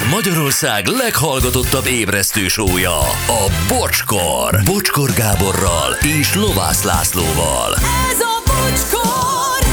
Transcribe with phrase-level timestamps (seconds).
[0.00, 4.60] Ez Magyarország leghallgatottabb ébresztő sója, a Bocskor.
[4.64, 7.74] Bocskor Gáborral és Lovász Lászlóval.
[8.10, 9.68] Ez a bocskor!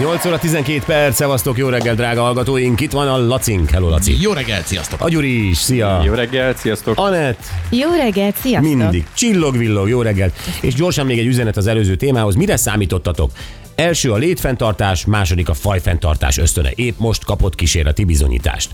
[0.00, 2.80] 8 óra 12 perc, szevasztok, jó reggel, drága hallgatóink.
[2.80, 3.70] Itt van a Lacink.
[3.70, 4.16] Hello, Laci.
[4.20, 5.00] Jó reggelt, sziasztok!
[5.00, 6.02] A Gyuri is, szia.
[6.04, 6.98] Jó reggelt, sziasztok!
[6.98, 8.74] Anett, Jó reggelt, sziasztok!
[8.74, 9.06] mindig.
[9.14, 10.34] Csillog-villog, jó reggelt.
[10.60, 12.34] És gyorsan még egy üzenet az előző témához.
[12.34, 13.30] Mire számítottatok?
[13.74, 16.70] Első a létfenntartás, második a fajfenntartás ösztöne.
[16.74, 18.70] Épp most kapott kísérleti bizonyítást.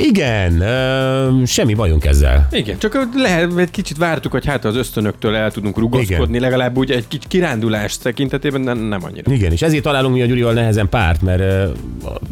[0.00, 2.48] Igen, ö, semmi bajunk ezzel.
[2.50, 6.40] Igen, csak lehet, egy kicsit vártuk, hogy hát az ösztönöktől el tudunk rugaszkodni, Igen.
[6.40, 9.32] legalább úgy egy kicsit kirándulás tekintetében, nem, nem annyira.
[9.32, 11.68] Igen, és ezért találunk mi a Gyurival nehezen párt, mert ö,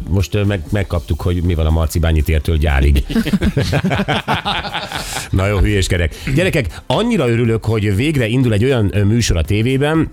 [0.09, 3.03] most ö, meg, megkaptuk, hogy mi van a Marcibányi tértől gyárig.
[5.29, 6.15] Na jó, hülyéskedek.
[6.35, 10.11] Gyerekek, annyira örülök, hogy végre indul egy olyan műsor a tévében,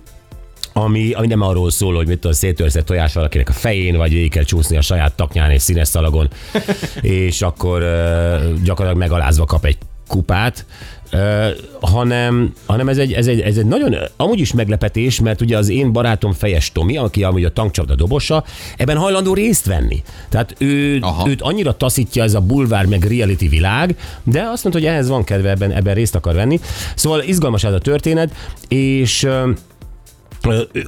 [0.76, 4.30] ami, ami nem arról szól, hogy mit tudom, széttörzett tojás valakinek a fején, vagy végig
[4.30, 6.28] kell csúszni a saját taknyán és színes szalagon,
[7.00, 10.66] és akkor uh, gyakorlatilag megalázva kap egy kupát,
[11.12, 11.46] uh,
[11.80, 15.68] hanem, hanem ez, egy, ez, egy, ez egy nagyon, amúgy is meglepetés, mert ugye az
[15.68, 18.44] én barátom Fejes Tomi, aki amúgy a tankcsapda dobosa,
[18.76, 20.02] ebben hajlandó részt venni.
[20.28, 21.28] Tehát ő, Aha.
[21.28, 25.24] őt annyira taszítja ez a bulvár meg reality világ, de azt mondta, hogy ehhez van
[25.24, 26.60] kedve, ebben, ebben részt akar venni.
[26.94, 28.34] Szóval izgalmas ez a történet,
[28.68, 29.50] és Ö,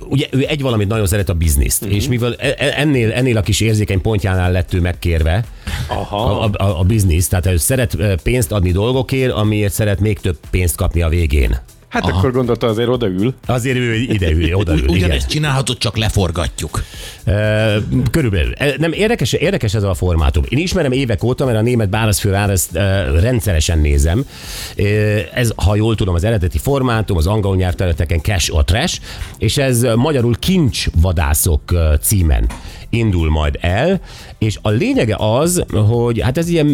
[0.09, 1.97] Ugye ő egy valamit nagyon szeret a bizniszt, uh-huh.
[1.97, 5.45] és mivel e- e- ennél, ennél a kis érzékeny pontjánál lett ő megkérve
[5.87, 6.41] Aha.
[6.41, 10.77] a, a, a biznisz, tehát ő szeret pénzt adni dolgokért, amiért szeret még több pénzt
[10.77, 11.59] kapni a végén.
[11.97, 12.19] Hát Aha.
[12.19, 13.35] akkor gondolta azért odaül.
[13.47, 14.89] Azért ő ideül, odaül.
[14.89, 16.83] Ugyanezt csinálhatod, csak leforgatjuk.
[18.11, 18.53] Körülbelül.
[18.53, 20.45] E, Nem, érdekes, érdekes ez a formátum.
[20.49, 24.27] Én ismerem évek óta, mert a német Bárazfővár ezt e, rendszeresen nézem.
[24.77, 24.83] E,
[25.35, 29.01] Ez, ha jól tudom, az eredeti formátum, az angol nyelvterületeken cash or trash,
[29.39, 32.49] és ez magyarul kincsvadászok címen
[32.91, 34.01] indul majd el,
[34.39, 36.67] és a lényege az, hogy hát ez ilyen,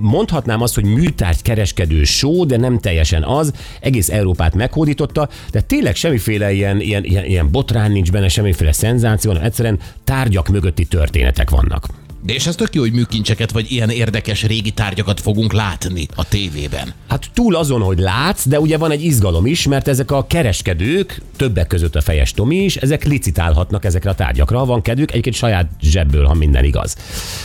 [0.00, 5.94] mondhatnám azt, hogy műtárgy kereskedő show, de nem teljesen az, egész Európát meghódította, de tényleg
[5.94, 11.50] semmiféle ilyen, ilyen, ilyen, ilyen botrány nincs benne, semmiféle szenzáció, hanem egyszerűen tárgyak mögötti történetek
[11.50, 12.01] vannak.
[12.24, 16.28] De és ez tök jó, hogy műkincseket vagy ilyen érdekes régi tárgyakat fogunk látni a
[16.28, 16.92] tévében.
[17.08, 21.20] Hát túl azon, hogy látsz, de ugye van egy izgalom is, mert ezek a kereskedők,
[21.36, 25.34] többek között a fejes Tomi is, ezek licitálhatnak ezekre a tárgyakra, ha van kedvük, egyébként
[25.34, 26.96] saját zsebből, ha minden igaz.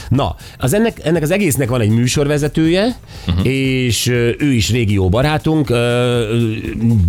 [0.10, 3.48] Na, az ennek, ennek az egésznek van egy műsorvezetője, uh-huh.
[3.48, 4.08] és
[4.38, 5.70] ő is régi jó barátunk,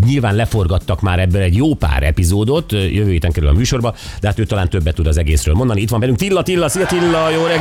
[0.07, 4.39] nyilván leforgattak már ebből egy jó pár epizódot, jövő héten kerül a műsorba, de hát
[4.39, 5.81] ő talán többet tud az egészről mondani.
[5.81, 7.58] Itt van velünk Tilla, Tilla, szia Tilla, jó reggelt!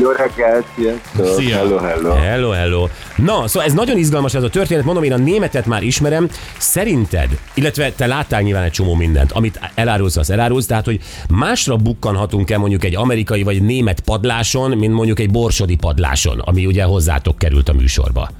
[0.00, 1.26] Jó reggelt, sziasztok!
[1.26, 1.56] Szia.
[1.56, 2.14] Hello, hello!
[2.14, 2.88] Hello, hello.
[3.16, 6.28] Na, szóval ez nagyon izgalmas ez a történet, mondom, én a németet már ismerem.
[6.58, 11.76] Szerinted, illetve te láttál nyilván egy csomó mindent, amit elárulsz, az elárulsz, tehát, hogy másra
[11.76, 17.38] bukkanhatunk-e mondjuk egy amerikai vagy német padláson, mint mondjuk egy borsodi padláson, ami ugye hozzátok
[17.38, 18.30] került a műsorba.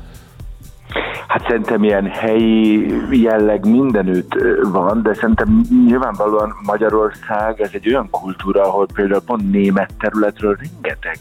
[1.33, 8.63] Hát szerintem ilyen helyi jelleg mindenütt van, de szerintem nyilvánvalóan Magyarország ez egy olyan kultúra,
[8.63, 11.19] ahol például pont német területről rengeteg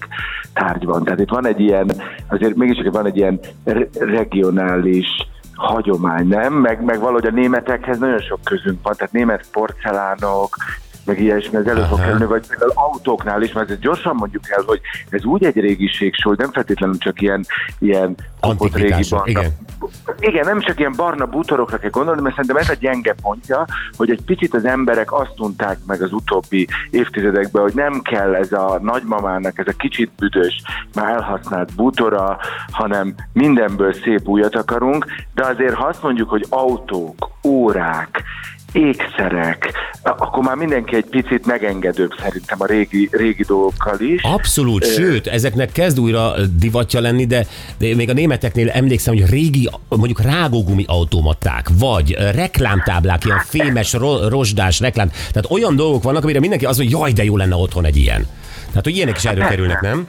[0.54, 1.04] tárgy van.
[1.04, 1.92] Tehát itt van egy ilyen,
[2.28, 5.08] azért mégis van egy ilyen re- regionális
[5.54, 6.54] hagyomány, nem?
[6.54, 10.56] Meg, meg valahogy a németekhez nagyon sok közünk van, tehát német porcelánok,
[11.06, 14.64] meg ilyesmi, ez elő fog kerülni, vagy például autóknál is, mert ezt gyorsan mondjuk el,
[14.66, 17.46] hogy ez úgy egy régiség, hogy nem feltétlenül csak ilyen,
[17.80, 19.52] ilyen Antikvitások, barna, igen.
[20.20, 23.66] igen, nem csak ilyen barna bútorokra kell gondolni, mert szerintem ez a gyenge pontja,
[23.98, 28.52] hogy egy picit az emberek azt tudták meg az utóbbi évtizedekben, hogy nem kell ez
[28.52, 30.62] a nagymamának, ez a kicsit büdös,
[30.94, 32.38] már elhasznált bútora,
[32.72, 38.24] hanem mindenből szép újat akarunk, de azért ha azt mondjuk, hogy autók, órák,
[38.72, 44.22] ékszerek, akkor már mindenki egy picit megengedőbb szerintem a régi, régi dolgokkal is.
[44.24, 47.46] Abszolút, sőt, ezeknek kezd újra divatja lenni, de,
[47.78, 54.30] de még a németeknél emlékszem, hogy régi, mondjuk rágógumi automaták, vagy reklámtáblák, ilyen fémes, ro-
[54.30, 57.86] rozsdás reklám, tehát olyan dolgok vannak, amire mindenki az, hogy jaj, de jó lenne otthon
[57.86, 58.28] egy ilyen.
[58.68, 60.08] Tehát, hogy ilyenek is erről kerülnek, nem?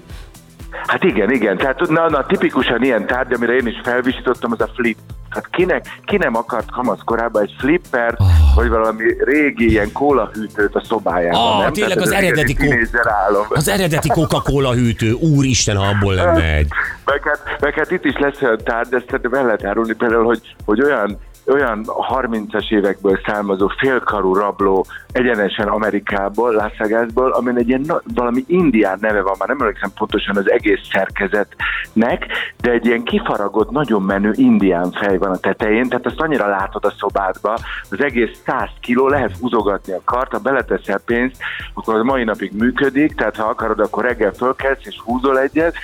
[0.86, 1.56] Hát igen, igen.
[1.56, 4.98] Tehát na, na, tipikusan ilyen tárgy, amire én is felvisítottam, az a flip.
[5.28, 8.26] Hát kinek, ki nem akart kamasz korában egy flipper, oh.
[8.54, 11.72] vagy valami régi ilyen kólahűtőt a szobájában, Ah, nem?
[11.72, 13.46] tényleg Tehát az egy eredeti kó- álom.
[13.48, 16.68] Az eredeti Coca-Cola hűtő, úristen, ha abból lenne egy.
[17.04, 20.40] Meg hát, meg hát itt is lesz olyan tárgy, ezt el lehet árulni például, hogy,
[20.64, 28.02] hogy olyan olyan 30-as évekből származó félkarú rabló egyenesen Amerikából, Las Vegasból, amin egy ilyen
[28.14, 32.26] valami indián neve van, már nem emlékszem pontosan az egész szerkezetnek,
[32.60, 36.84] de egy ilyen kifaragott, nagyon menő indián fej van a tetején, tehát azt annyira látod
[36.84, 37.58] a szobádba,
[37.90, 41.36] az egész 100 kiló, lehet húzogatni a kart, ha beleteszel pénzt,
[41.74, 45.74] akkor az mai napig működik, tehát ha akarod, akkor reggel fölkelsz és húzol egyet,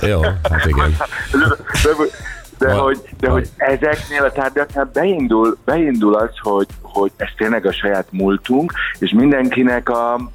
[0.10, 0.96] Jó, hát igen.
[2.62, 7.66] de, Val- hogy, de hogy ezeknél a tárgyaknál beindul, beindul az, hogy, hogy ez tényleg
[7.66, 10.30] a saját múltunk, és mindenkinek a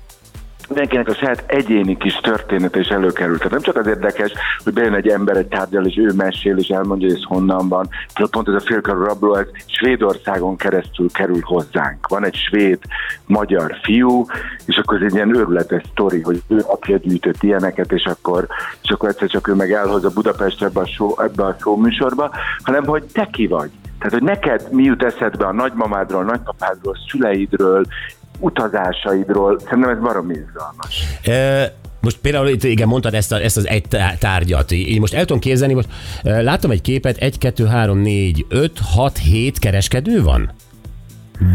[0.67, 3.37] mindenkinek a saját egyéni kis története is előkerült.
[3.37, 4.31] Tehát nem csak az érdekes,
[4.63, 7.89] hogy bejön egy ember egy tárgyal, és ő mesél, és elmondja, hogy ez honnan van.
[8.13, 12.07] Tehát pont ez a félkarú rabló, ez Svédországon keresztül kerül hozzánk.
[12.07, 12.79] Van egy svéd
[13.25, 14.25] magyar fiú,
[14.65, 18.47] és akkor ez egy ilyen őrületes sztori, hogy ő apja gyűjtött ilyeneket, és akkor,
[18.83, 22.31] és akkor egyszer csak ő meg elhozza Budapestre ebbe a, show, ebbe a show műsorba,
[22.63, 23.69] hanem hogy te ki vagy.
[23.97, 27.85] Tehát, hogy neked mi jut eszedbe a nagymamádról, nagypapádról, szüleidről,
[28.39, 31.19] utazásaidról, szerintem ez baromi izgalmas.
[31.23, 34.71] E, most például itt igen, mondtad ezt, a, ezt az egy tá- tárgyat.
[34.71, 35.89] Én most el tudom képzelni, most
[36.23, 40.51] e, láttam egy képet, 1, 2, 3, 4, 5, 6, 7 kereskedő van?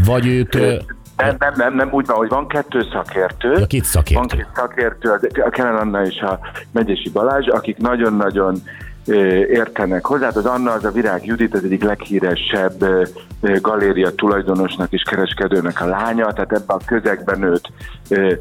[0.05, 0.53] Vagy ők...
[1.17, 3.51] Nem, nem, nem, nem, úgy van, hogy van kettő szakértő.
[3.51, 4.27] Ja, két szakértő.
[4.27, 5.09] Van két szakértő,
[5.45, 6.39] a Kellen Anna és a
[6.71, 8.61] Megyesi Balázs, akik nagyon-nagyon
[9.07, 10.25] értenek hozzá.
[10.25, 12.85] Hát Az Anna, az a Virág Judit, az egyik leghíresebb
[13.61, 17.71] galéria tulajdonosnak és kereskedőnek a lánya, tehát ebben a közegben őt
[18.09, 18.33] ö,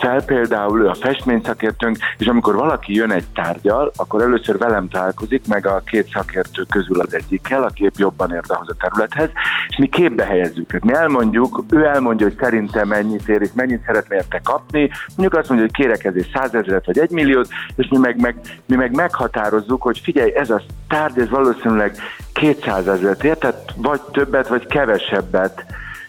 [0.00, 5.46] fel például, ő a festményszakértőnk, és amikor valaki jön egy tárgyal, akkor először velem találkozik,
[5.46, 9.30] meg a két szakértő közül az egyikkel, aki épp jobban ért ahhoz a területhez,
[9.68, 10.66] és mi képbe helyezzük.
[10.66, 15.40] Tehát mi elmondjuk, ő elmondja, hogy szerintem mennyit ér, és mennyit szeretne érte kapni, mondjuk
[15.40, 18.36] azt mondja, hogy kérek ezért százezret vagy egy milliót, és mi meg, meg,
[18.66, 18.90] mi meg
[19.32, 21.96] meghatározzuk, hogy figyelj, ez a tárgy, ez valószínűleg
[22.32, 25.64] 200 ezeret ér, tehát vagy többet, vagy kevesebbet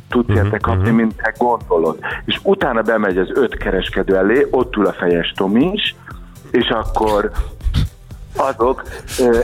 [0.10, 1.98] tudsz érte kapni, mint te gondolod.
[2.26, 5.96] És utána bemegy az öt kereskedő elé, ott ül a fejes Tomi is,
[6.52, 7.32] és akkor
[8.44, 8.84] azok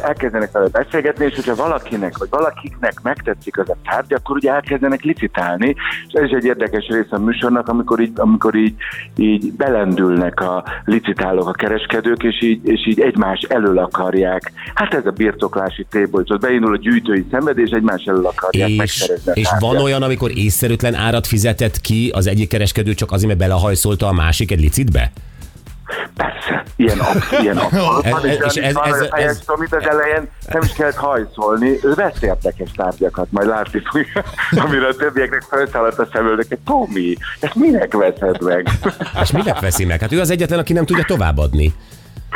[0.03, 5.01] elkezdenek vele beszélgetni, és hogyha valakinek, vagy valakiknek megtetszik az a tárgy, akkor ugye elkezdenek
[5.01, 5.75] licitálni,
[6.07, 8.73] és ez is egy érdekes része a műsornak, amikor így, amikor így,
[9.15, 14.51] így belendülnek a licitálók, a kereskedők, és így, és így egymás elől akarják.
[14.73, 19.49] Hát ez a birtoklási tébolyt, beindul a gyűjtői szenvedés, egymás elől akarják és, megszerezni és
[19.59, 24.13] van olyan, amikor észszerűtlen árat fizetett ki az egyik kereskedő csak azért, mert belehajszolta a
[24.13, 25.11] másik egy licitbe?
[26.15, 29.73] Persze, ilyen, ab, ilyen abszolút Ez- van, és, ez- ez, ez- ez, ez, ez- amit
[29.75, 34.23] az elején nem is kellett hajszolni, ő vesz érdekes tárgyakat, majd látni fogja,
[34.65, 38.67] amire a többieknek felszállt a szemölnek, hogy Tomi, ezt minek veszed meg?
[39.23, 39.99] És minek veszi meg?
[39.99, 41.73] Hát ő az egyetlen, aki nem tudja továbbadni.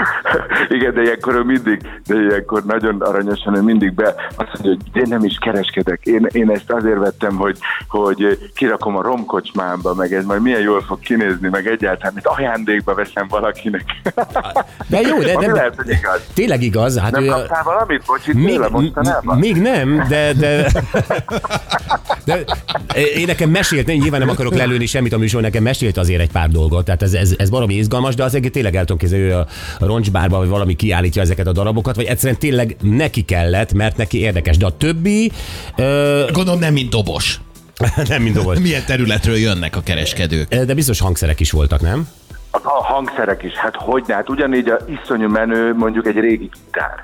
[0.75, 5.01] Igen, de ilyenkor ő mindig, de ilyenkor nagyon aranyosan ő mindig be azt mondja, hogy
[5.01, 5.99] én nem is kereskedek.
[6.03, 7.57] Én, én ezt azért vettem, hogy,
[7.87, 12.93] hogy kirakom a romkocsmámba, meg ez majd milyen jól fog kinézni, meg egyáltalán, mint ajándékba
[12.93, 13.83] veszem valakinek.
[14.87, 16.21] De jó, de, de, lehet, hogy igaz.
[16.33, 16.99] tényleg igaz.
[16.99, 18.03] Hát Nem ő a- kaptál valamit?
[18.05, 18.69] Bocsit, még, tőle
[19.35, 20.67] még nem, de, de,
[22.25, 22.43] de
[23.15, 26.31] én nekem mesélt, én nyilván nem akarok lelőni semmit a műsor, nekem mesélt azért egy
[26.31, 29.23] pár dolgot, tehát ez, ez, ez valami izgalmas, de az egész tényleg el tudom képzelni,
[29.23, 29.45] hogy
[29.79, 34.19] a, roncsbárba, vagy valami kiállítja ezeket a darabokat, vagy egyszerűen tényleg neki kellett, mert neki
[34.19, 35.31] érdekes, de a többi
[35.75, 37.39] ö, Gondolom nem mint dobos.
[38.09, 38.59] nem mind volt.
[38.59, 40.55] Milyen területről jönnek a kereskedők?
[40.55, 42.07] De biztos hangszerek is voltak, nem?
[42.51, 47.01] A, hangszerek is, hát hogy hát ugyanígy a iszonyú menő mondjuk egy régi gitár.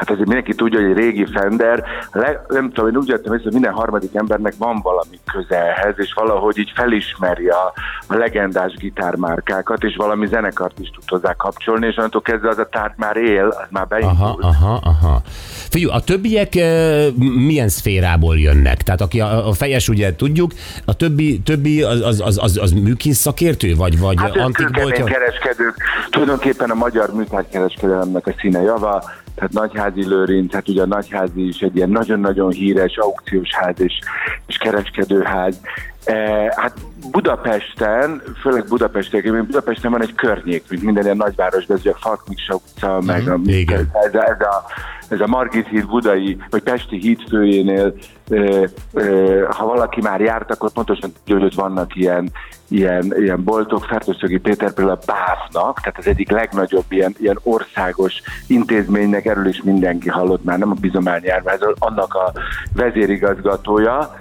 [0.00, 3.44] Hát azért mindenki tudja, hogy egy régi Fender, le, nem tudom, én úgy értem észre,
[3.44, 7.72] hogy minden harmadik embernek van valami közelhez, és valahogy így felismeri a,
[8.06, 12.68] a legendás gitármárkákat, és valami zenekart is tud hozzá kapcsolni, és onnantól kezdve az a
[12.68, 14.10] tárgy már él, az már beindul.
[14.20, 15.22] Aha, aha, aha.
[15.70, 17.06] Figyelj, a többiek ö,
[17.46, 18.82] milyen szférából jönnek?
[18.82, 20.52] Tehát aki a, a fejes, ugye tudjuk,
[20.84, 22.74] a többi, többi az, az, az, az, az
[23.10, 25.04] szakértő, vagy, vagy Hát antik boltja?
[25.04, 25.76] kereskedők,
[26.10, 29.04] tulajdonképpen a magyar műtárgykereskedelemnek a színe java,
[29.40, 33.98] tehát Nagyházi Lőrinc, hát ugye a Nagyházi is egy ilyen nagyon-nagyon híres aukciós ház és,
[34.46, 35.60] és kereskedőház.
[36.04, 36.14] E,
[36.56, 36.74] hát
[37.10, 42.54] Budapesten, főleg Budapesten, Budapesten van egy környék, mint minden ilyen nagyvárosban, ez a Falk Miksa
[42.54, 43.90] utca, meg a, igen.
[43.92, 44.64] ez, a, ez, a,
[45.08, 47.94] ez a Margit híd budai, vagy Pesti híd főjénél,
[48.28, 52.30] ö, ö, ha valaki már járt, akkor pontosan tudja, hogy vannak ilyen,
[52.68, 58.12] ilyen, ilyen boltok, Fertőszögi Péter például a BÁF-nak, tehát az egyik legnagyobb ilyen, ilyen országos
[58.46, 62.32] intézménynek, erről is mindenki hallott már, nem a bizományjárványról, annak a
[62.74, 64.14] vezérigazgatója,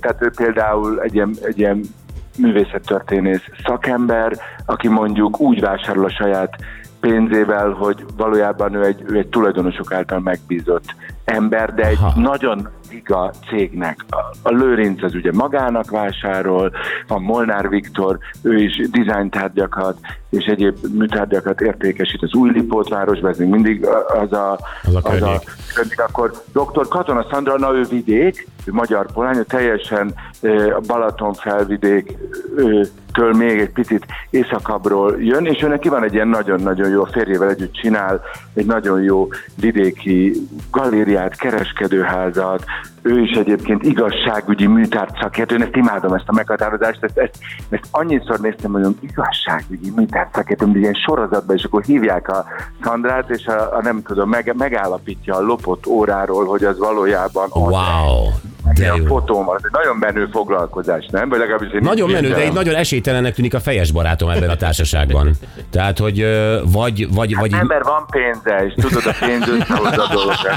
[0.00, 1.80] tehát ő például egy ilyen, egy ilyen
[2.38, 4.32] művészettörténész szakember,
[4.66, 6.56] aki mondjuk úgy vásárol a saját
[7.00, 12.20] pénzével, hogy valójában ő egy, ő egy tulajdonosok által megbízott ember, de egy Aha.
[12.20, 14.04] nagyon giga cégnek.
[14.10, 16.72] A, a Lőrinc az ugye magának vásárol,
[17.06, 19.98] van Molnár Viktor, ő is dizájntárgyakat
[20.30, 23.86] és egyéb műtárgyakat értékesít az új Lipótvárosban, ez még mindig
[24.20, 25.40] az a, Az a környék.
[25.74, 26.00] környék.
[26.00, 26.88] Akkor dr.
[26.88, 30.14] Katona Szandra, na ő vidék, magyar polány, teljesen
[30.76, 32.16] a Balaton felvidék
[33.12, 37.50] től még egy picit északabbról jön, és ő neki van egy ilyen nagyon-nagyon jó férjével
[37.50, 38.22] együtt csinál,
[38.54, 42.64] egy nagyon jó vidéki galériát, kereskedőházat,
[43.02, 47.38] ő is egyébként igazságügyi műtárt szakértő, én ezt imádom ezt a meghatározást, ezt, ezt,
[47.70, 52.44] ezt annyiszor néztem, hogy igazságügyi műtárt szakértő, mint ilyen sorozatban, és akkor hívják a
[52.82, 58.28] Szandrát, és a, a nem tudom, meg, megállapítja a lopott óráról, hogy az valójában Wow,
[58.74, 61.28] de a fotóm, az egy nagyon menő foglalkozás, nem?
[61.28, 64.56] Vagy legalábbis én Nagyon menő, de így nagyon esélytelennek tűnik a fejes barátom ebben a
[64.56, 65.30] társaságban.
[65.70, 66.26] Tehát, hogy
[66.72, 70.56] vagy, vagy, vagy így, Ember van pénze, és tudod, a pénz összehozza a dolgokat.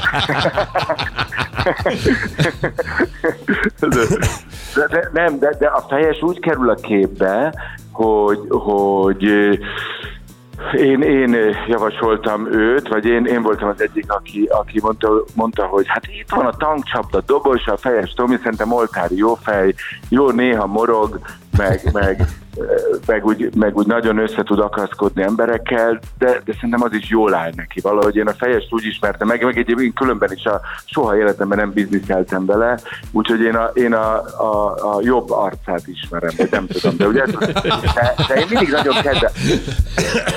[4.74, 7.54] De, de, nem, de, de a fejes úgy kerül a képbe,
[7.92, 9.22] hogy, hogy
[10.72, 15.84] én, én javasoltam őt, vagy én, én voltam az egyik, aki, aki mondta, mondta, hogy
[15.88, 19.74] hát itt van a tankcsapda dobos, a fejes Tomi, szerintem oltári jó fej,
[20.08, 21.20] jó néha morog,
[21.56, 22.26] meg, meg,
[23.06, 27.34] meg, úgy, meg úgy nagyon össze tud akaszkodni emberekkel, de, de szerintem az is jól
[27.34, 27.80] áll neki.
[27.80, 31.72] Valahogy én a fejest úgy ismertem meg, meg egyébként különben is a soha életemben nem
[31.72, 32.78] bizniszeltem bele,
[33.12, 37.24] úgyhogy én a, én a, a, a jobb arcát ismerem, vagy nem tudom, de ugye,
[37.24, 39.30] de, de én mindig nagyon kedve,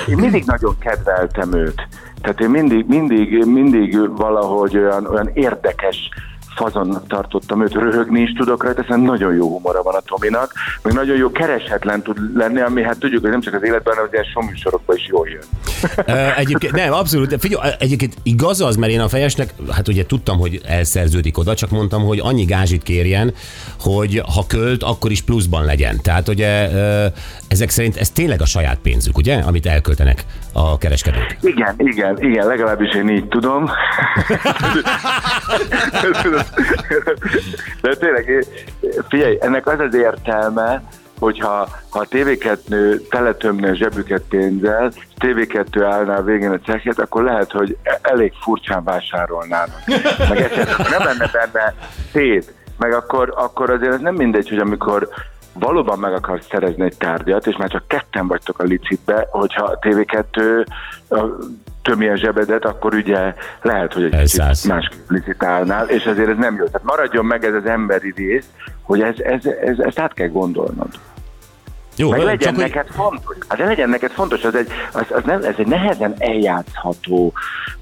[0.08, 1.88] én mindig nagyon kedveltem őt.
[2.20, 6.08] Tehát én mindig, mindig, mindig valahogy olyan, olyan érdekes
[6.54, 10.52] fazonnak tartottam őt, röhögni is tudok rajta, hiszen nagyon jó humora van a Tominak,
[10.82, 14.04] meg nagyon jó kereshetlen tud lenni, ami hát tudjuk, hogy nem csak az életben, hanem
[14.04, 15.42] az ilyen soműsorokban is jól jön.
[16.36, 17.36] Egyébként, nem, abszolút.
[17.40, 21.70] Figyelj, egyébként igaz az, mert én a fejesnek, hát ugye tudtam, hogy elszerződik oda, csak
[21.70, 23.34] mondtam, hogy annyi gázsit kérjen,
[23.80, 26.00] hogy ha költ, akkor is pluszban legyen.
[26.02, 26.68] Tehát ugye
[27.48, 31.36] ezek szerint ez tényleg a saját pénzük, ugye, amit elköltenek a kereskedők.
[31.40, 33.70] Igen, igen, igen, legalábbis én így tudom.
[37.82, 38.46] De tényleg,
[39.08, 40.82] figyelj, ennek az az értelme,
[41.18, 46.98] hogyha ha a TV2 teletömni a zsebüket pénzzel, és TV2 állná a végén a cekhet,
[46.98, 49.82] akkor lehet, hogy e- elég furcsán vásárolnának.
[50.28, 51.74] Meg esetleg nem lenne benne
[52.12, 55.08] tét, meg akkor, akkor azért ez nem mindegy, hogy amikor
[55.52, 59.78] valóban meg akarsz szerezni egy tárgyat, és már csak ketten vagytok a licitbe, hogyha a
[59.78, 60.66] TV2
[61.08, 61.20] ö,
[61.82, 66.56] tömi a zsebedet, akkor ugye lehet, hogy egy kicsit másképp licitálnál, és azért ez nem
[66.56, 66.64] jó.
[66.64, 68.46] Tehát maradjon meg ez az emberi rész,
[68.82, 70.88] hogy ez, ez, ez, ezt át kell gondolnod.
[72.00, 73.36] Jó, Meg legyen csak hogy neked fontos.
[73.48, 77.32] Hát de legyen neked fontos, az egy, az, az nem, ez egy nehezen eljátszható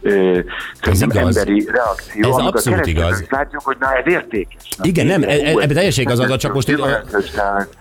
[0.01, 0.39] ö,
[0.83, 1.37] szerintem igaz.
[1.37, 2.39] emberi reakció.
[2.39, 3.25] Ez abszolút igaz.
[3.29, 4.63] Látjuk, hogy na ez értékes.
[4.79, 6.77] Na, Igen, nem, e- e- ez- ebben teljesen igazad van, csak most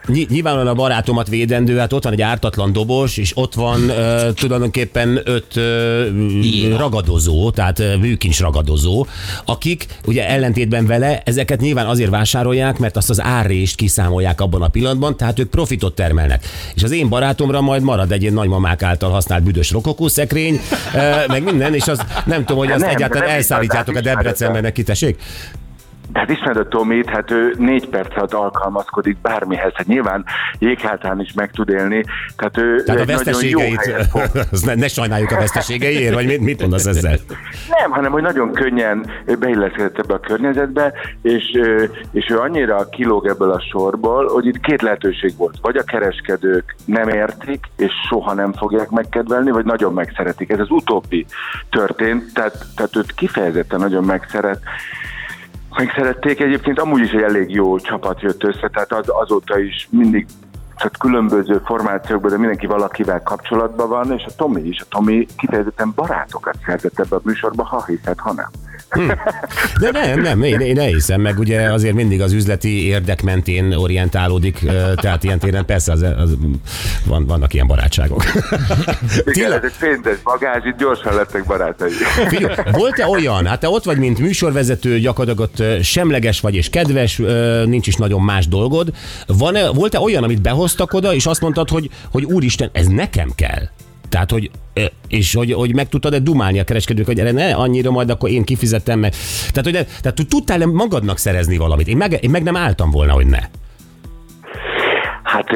[0.05, 4.33] Ny- Nyilvánvalóan a barátomat védendő, hát ott van egy ártatlan dobos, és ott van uh,
[4.33, 9.05] tulajdonképpen öt uh, ragadozó, tehát műkincs ragadozó,
[9.45, 14.67] akik ugye ellentétben vele ezeket nyilván azért vásárolják, mert azt az árrést kiszámolják abban a
[14.67, 16.26] pillanatban, tehát ők profitot termelnek.
[16.75, 20.59] És az én barátomra majd marad egy ilyen nagymamák által használt büdös rokokószekrény,
[21.27, 25.21] meg minden, és az nem tudom, hogy azt Nem, egyáltalán elszállítjátok a Debrecenben neki, tessék?
[26.11, 29.71] De hát ismered a Tomit, hát ő négy perc alatt alkalmazkodik bármihez.
[29.73, 30.25] Hát nyilván
[30.59, 32.03] jéghátán is meg tud élni.
[32.35, 36.39] Tehát ő Tehát a egy nagyon jó veszteségeit, ne, ne sajnáljuk a veszteségeiért, vagy mit,
[36.39, 37.17] mit mondasz ezzel?
[37.79, 39.05] Nem, hanem hogy nagyon könnyen
[39.39, 41.43] beilleszkedett ebbe a környezetbe, és,
[42.11, 45.57] és ő annyira kilóg ebből a sorból, hogy itt két lehetőség volt.
[45.61, 50.49] Vagy a kereskedők nem értik, és soha nem fogják megkedvelni, vagy nagyon megszeretik.
[50.49, 51.25] Ez az utóbbi
[51.69, 54.59] történt, tehát, tehát őt kifejezetten nagyon megszeret,
[55.77, 56.39] megszerették.
[56.39, 60.27] Egyébként amúgy is egy elég jó csapat jött össze, tehát az, azóta is mindig
[60.77, 64.81] tehát különböző formációkban, de mindenki valakivel kapcsolatban van, és a Tomi is.
[64.81, 68.49] A Tomi kifejezetten barátokat szerzett ebbe a műsorba, ha hiszed, ha nem.
[69.79, 74.59] De nem, nem, én, én elhiszem, meg ugye azért mindig az üzleti érdek mentén orientálódik,
[74.95, 76.37] tehát ilyen téren persze az, az,
[77.05, 78.23] van, vannak ilyen barátságok.
[79.25, 81.91] Igen, ez egy pénzes magázs, itt gyorsan lettek barátai.
[82.27, 87.21] Figyelj, volt-e olyan, hát te ott vagy, mint műsorvezető, gyakorlatilag ott semleges vagy és kedves,
[87.65, 88.93] nincs is nagyon más dolgod.
[89.27, 93.67] Van-e, volt-e olyan, amit behoztak oda, és azt mondtad, hogy, hogy úristen, ez nekem kell?
[94.09, 94.51] Tehát, hogy,
[95.07, 98.43] és hogy, hogy meg tudtad-e dumálni a kereskedők, hogy erre ne annyira majd akkor én
[98.43, 99.13] kifizettem meg.
[99.51, 101.87] Tehát, hogy tehát tudtál-e magadnak szerezni valamit?
[101.87, 103.39] Én meg, én meg nem álltam volna, hogy ne.
[105.23, 105.47] Hát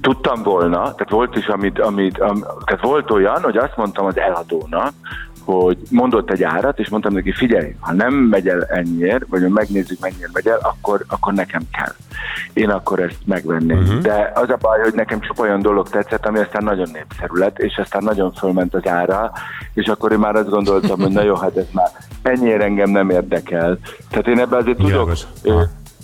[0.00, 4.18] tudtam volna, tehát volt is, amit, amit am, tehát volt olyan, hogy azt mondtam az
[4.18, 4.92] eladónak,
[5.44, 9.48] hogy mondott egy árat, és mondtam neki, figyelj, ha nem megy el ennyiért, vagy ha
[9.48, 11.94] megnézzük mennyire megy el, akkor, akkor nekem kell.
[12.52, 13.78] Én akkor ezt megvenném.
[13.78, 14.00] Uh-huh.
[14.00, 17.58] De az a baj, hogy nekem csak olyan dolog tetszett, ami aztán nagyon népszerű lett,
[17.58, 19.32] és aztán nagyon fölment az ára,
[19.74, 21.90] és akkor én már azt gondoltam, hogy na jó, hát ez már
[22.22, 23.78] ennyire engem nem érdekel.
[24.10, 25.12] Tehát én ebben azért tudok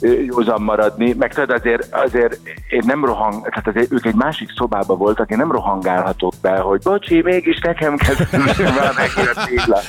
[0.00, 4.96] Józan maradni, meg tudod, azért, azért én nem rohang, tehát azért ők egy másik szobába
[4.96, 8.14] voltak, én nem rohangálhatok be, hogy bocsi, mégis nekem kell
[8.96, 9.80] neki a tégla.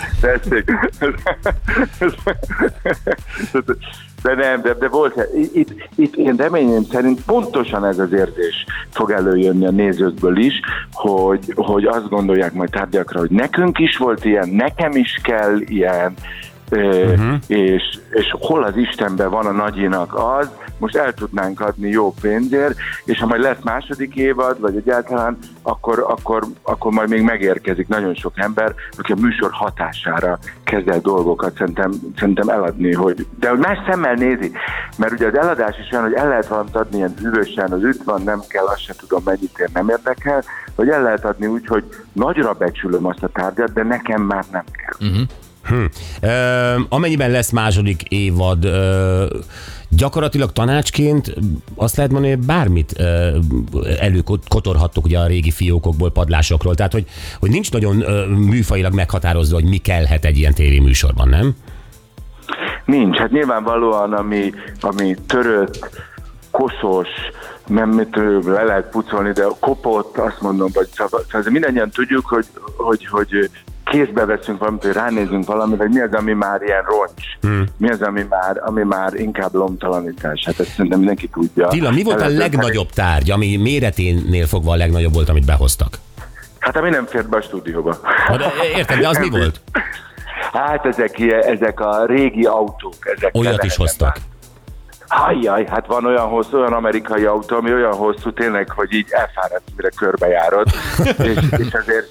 [4.22, 9.12] De nem, de, de volt, itt, itt én reményem szerint pontosan ez az érzés fog
[9.12, 10.54] előjönni a nézőkből is,
[10.92, 16.14] hogy, hogy azt gondolják majd tárgyakra, hogy nekünk is volt ilyen, nekem is kell ilyen,
[16.72, 17.34] uh-huh.
[17.48, 22.78] és, és hol az Istenben van a nagyinak az, most el tudnánk adni jó pénzért,
[23.06, 28.16] és ha majd lesz második évad, vagy egyáltalán, akkor, akkor, akkor majd még megérkezik nagyon
[28.16, 33.60] sok ember, aki a műsor hatására kezd el dolgokat szerintem, szerintem eladni, hogy, de hogy
[33.60, 34.52] más szemmel nézi,
[34.98, 38.04] mert ugye az eladás is olyan, hogy el lehet valamit adni ilyen hűvösen, az üt
[38.04, 40.44] van, nem kell, azt se tudom mennyit ér, nem érdekel,
[40.76, 44.66] vagy el lehet adni úgy, hogy nagyra becsülöm azt a tárgyat, de nekem már nem
[44.72, 45.10] kell.
[45.72, 45.86] Hm.
[46.22, 49.26] Ö, amennyiben lesz második évad, ö,
[49.90, 51.36] gyakorlatilag tanácsként
[51.76, 53.38] azt lehet mondani, hogy bármit ö,
[54.00, 57.06] előkotorhattok ugye a régi fiókokból, padlásokról, tehát hogy,
[57.40, 61.56] hogy nincs nagyon ö, műfajilag meghatározva, hogy mi kellhet egy ilyen tévéműsorban, nem?
[62.86, 65.90] Nincs, hát nyilvánvalóan, ami, ami törött,
[66.52, 67.08] koszos,
[67.68, 72.46] nem mit le lehet pucolni, de kopott, azt mondom, vagy szóval, szóval mindannyian tudjuk, hogy,
[72.78, 73.50] hogy, hogy
[73.92, 77.66] kézbe veszünk valamit, hogy ránézünk valamit, vagy mi az, ami már ilyen roncs, hmm.
[77.78, 80.44] mi az, ami már, ami már inkább lomtalanítás.
[80.46, 81.68] Hát ezt szerintem mindenki tudja.
[81.68, 85.98] Tilla, mi volt a legnagyobb tárgy, ami méreténél fogva a legnagyobb volt, amit behoztak?
[86.60, 87.98] Hát ami nem fért be a stúdióba.
[88.28, 88.46] Na, de
[88.76, 89.62] értem, de az mi volt?
[90.52, 92.94] Hát ezek, ezek a régi autók.
[93.00, 94.18] Ezek Olyat is hoztak.
[95.08, 99.64] Hajjaj, hát van olyan hosszú, olyan amerikai autó, ami olyan hosszú tényleg, hogy így elfáradt,
[99.76, 100.68] mire körbejárod.
[101.30, 102.08] és, és azért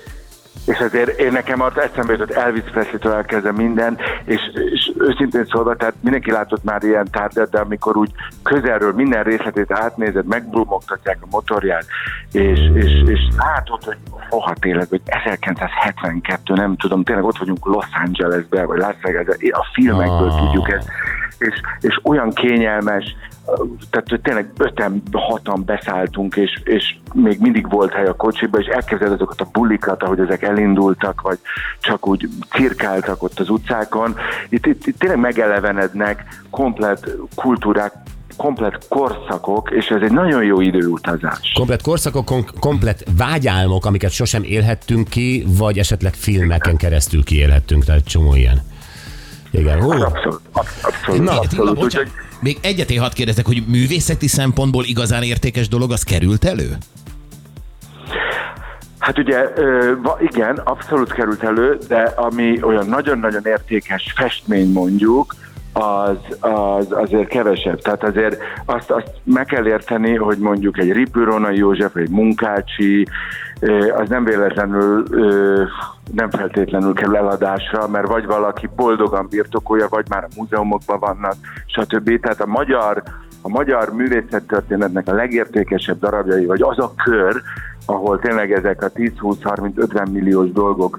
[0.66, 4.40] és azért én nekem ott eszembe jutott Elvis Presley-től elkezdve minden, és,
[4.72, 8.10] és őszintén szólva, tehát mindenki látott már ilyen tárgyat, de amikor úgy
[8.42, 11.86] közelről minden részletét átnézed, megbrumogtatják a motorját,
[12.32, 13.96] és, és, és látod, hogy
[14.30, 19.66] oha tényleg, hogy 1972, nem tudom, tényleg ott vagyunk Los Angelesben, vagy Las Vegasben, a
[19.72, 20.44] filmekből Ah.
[20.44, 20.88] tudjuk ezt,
[21.38, 23.16] és, és olyan kényelmes,
[23.90, 29.12] tehát tényleg öten, hatan beszálltunk, és, és még mindig volt hely a kocsiba, és elképzeled
[29.14, 31.38] azokat a bulikat, ahogy ezek elindultak, vagy
[31.80, 34.16] csak úgy cirkáltak ott az utcákon.
[34.48, 37.92] Itt, itt, itt tényleg megelevenednek komplet kultúrák,
[38.36, 41.52] komplet korszakok, és ez egy nagyon jó időutazás.
[41.54, 48.04] Komplet korszakok, kom- komplet vágyálmok, amiket sosem élhettünk ki, vagy esetleg filmeken keresztül kiélhettünk, tehát
[48.04, 48.60] csomó ilyen.
[49.50, 51.74] Igen, hú, Abszolút, absz- abszolút, Na, abszolút.
[51.74, 52.08] bocsánat, Úgyhogy
[52.40, 56.76] még egyet én hadd kérdezek, hogy művészeti szempontból igazán értékes dolog, az került elő?
[58.98, 59.48] Hát ugye,
[60.20, 65.34] igen, abszolút került elő, de ami olyan nagyon-nagyon értékes festmény mondjuk,
[65.72, 67.80] az, az azért kevesebb.
[67.80, 73.06] Tehát azért azt, azt meg kell érteni, hogy mondjuk egy Ripüronai József, egy Munkácsi,
[73.96, 75.04] az nem véletlenül
[76.12, 81.34] nem feltétlenül kerül eladásra, mert vagy valaki boldogan birtokolja, vagy már a múzeumokban vannak,
[81.66, 82.20] stb.
[82.20, 83.02] Tehát a magyar,
[83.42, 87.42] a magyar művészettörténetnek a legértékesebb darabjai, vagy az a kör,
[87.86, 90.98] ahol tényleg ezek a 10-20-30-50 milliós dolgok,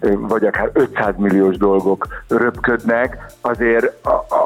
[0.00, 3.92] vagy akár 500 milliós dolgok röpködnek, azért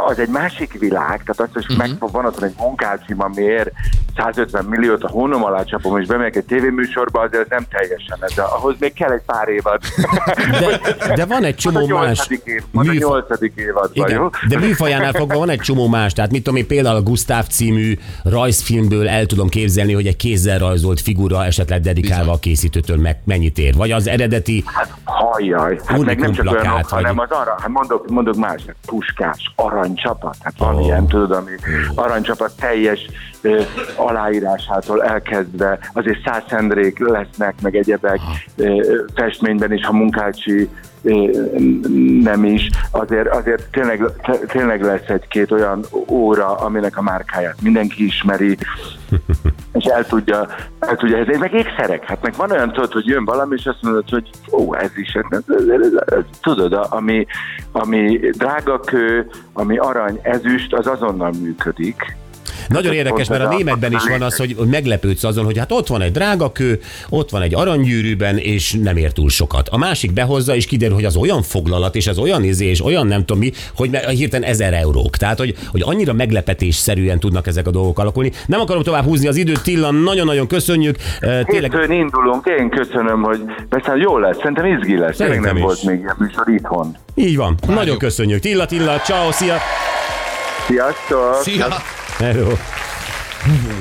[0.08, 1.78] az egy másik világ, tehát azt, hogy uh-huh.
[1.78, 3.72] meg van ott egy munkácsim, ami ér
[4.16, 8.38] 150 milliót, a hónom alá csapom, és bemegyek egy tévéműsorba, azért nem teljesen ez.
[8.38, 9.80] Ahhoz még kell egy pár évad.
[10.60, 14.26] de, de van egy csomó Van más év, van a nyolcadik évadban, jó?
[14.26, 17.46] Igen, de műfajánál fogva van egy csomó más, tehát mit tudom én, például a Gustav
[17.46, 23.16] című rajzfilmből el tudom képzelni, hogy egy kézzel rajzolt figura esetleg dedikálva a készítőtől meg
[23.24, 23.74] mennyit ér.
[23.74, 24.64] Vagy az eredeti,
[25.42, 28.62] Hajjaj, hát meg Unikum nem csak plakát, olyanok, hanem az arra, hát mondok, mondok más,
[28.86, 30.80] puskás, aranycsapat, hát van Ó.
[30.80, 31.50] ilyen, tudod, ami
[31.94, 33.00] aranycsapat teljes
[33.40, 33.60] ö,
[33.96, 38.20] aláírásától elkezdve, azért százszendrék lesznek, meg egyebek
[38.56, 40.68] ö, festményben is, ha munkácsi
[42.22, 44.04] nem is, azért, azért tényleg,
[44.46, 48.56] tényleg lesz egy-két olyan óra, aminek a márkáját mindenki ismeri,
[49.78, 50.46] és el tudja,
[50.78, 53.82] el tudja ez meg ékszerek, hát meg van olyan, tudod, hogy jön valami, és azt
[53.82, 57.26] mondod, hogy ó, ez is, ez, ez, ez, ez, tudod, ami,
[57.72, 62.16] ami drága kő, ami arany, ezüst, az azonnal működik.
[62.68, 66.02] Nagyon érdekes, mert a németben is van az, hogy meglepődsz azon, hogy hát ott van
[66.02, 69.68] egy drága kő, ott van egy aranygyűrűben, és nem ér túl sokat.
[69.68, 73.06] A másik behozza, és kiderül, hogy az olyan foglalat, és az olyan izé, és olyan
[73.06, 75.16] nem tudom mi, hogy hirtelen ezer eurók.
[75.16, 78.32] Tehát, hogy, hogy annyira meglepetésszerűen tudnak ezek a dolgok alakulni.
[78.46, 80.96] Nem akarom tovább húzni az időt, Tilla, nagyon-nagyon köszönjük.
[81.20, 85.16] Tényleg Hétfőn indulunk, én köszönöm, hogy persze jó lesz, szerintem izgi lesz.
[85.16, 85.62] Szerintem nem is.
[85.62, 86.96] volt még ilyen műsor itthon.
[87.14, 87.54] így van.
[87.66, 88.40] Nagyon köszönjük.
[88.40, 89.56] Tilla, Tilla, ciao, szia.
[90.66, 91.34] Sziasztok!
[91.42, 91.66] Szia!
[92.18, 92.48] Hello.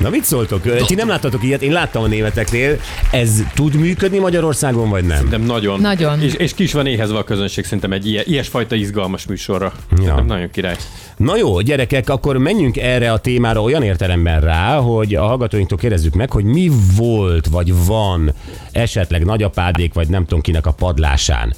[0.00, 0.84] Na mit szóltok?
[0.86, 2.78] Ti nem láttatok ilyet, én láttam a németeknél.
[3.10, 5.28] Ez tud működni Magyarországon, vagy nem?
[5.28, 5.80] De nagyon.
[5.80, 6.22] Nagyon.
[6.22, 9.72] És, és ki is van éhezve a közönség szerintem egy ilyen, ilyesfajta izgalmas műsorra.
[10.04, 10.20] Ja.
[10.20, 10.76] Nagyon király.
[11.16, 16.14] Na jó, gyerekek, akkor menjünk erre a témára olyan értelemben rá, hogy a hallgatóinktól kérdezzük
[16.14, 18.32] meg, hogy mi volt, vagy van
[18.72, 21.52] esetleg nagyapádék, vagy nem tudom kinek a padlásán,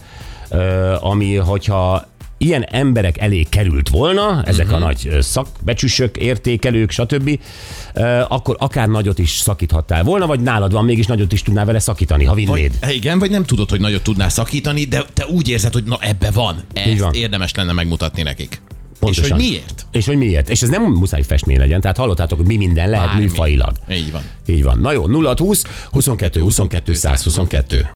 [0.50, 2.06] Ö, ami, hogyha
[2.44, 4.74] ilyen emberek elé került volna, ezek Mhm.
[4.74, 7.38] a nagy ö, szakbecsüsök, értékelők, stb.,
[8.28, 12.24] akkor akár nagyot is szakíthattál volna, vagy nálad van, mégis nagyot is tudnál vele szakítani,
[12.24, 12.72] ha vinnéd.
[12.80, 15.98] Vagy, igen, vagy nem tudod, hogy nagyot tudnál szakítani, de te úgy érzed, hogy na
[16.00, 16.62] ebbe van.
[16.72, 17.12] Ezt van.
[17.14, 18.62] érdemes lenne megmutatni nekik.
[18.98, 19.24] Pontosan.
[19.24, 19.86] És hogy miért?
[19.92, 20.48] És hogy miért?
[20.50, 23.22] És ez nem muszáj festmény legyen, tehát hallottátok, hogy mi minden lehet Bármi.
[23.22, 23.72] műfajilag.
[23.90, 24.22] Így van.
[24.46, 24.78] Így van.
[24.78, 27.86] Na jó, 0 20 22 22 122.